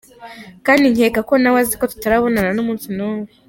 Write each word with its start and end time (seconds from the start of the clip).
Kandi 0.65 0.85
nkeka 0.93 1.19
ko 1.29 1.33
nawe 1.41 1.57
azi 1.63 1.75
ko 1.79 1.85
tutarabonana 1.91 2.51
n’umunsi 2.53 2.87
n’umwe. 2.97 3.29